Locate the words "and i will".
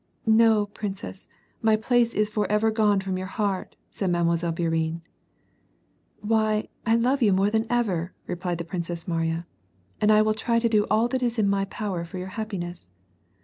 10.01-10.33